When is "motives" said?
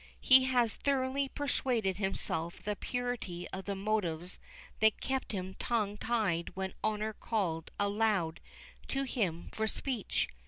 3.75-4.39